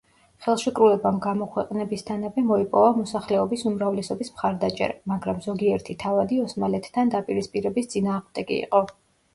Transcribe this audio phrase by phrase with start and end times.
[0.43, 8.85] ხელშეკრულებამ გამოქვეყნებისთანავე მოიპოვა მოსახლეობის უმრავლესობის მხარდაჭერა, მაგრამ ზოგიერთი თავადი ოსმალეთთან დაპირისპირების წინააღმდეგი იყო.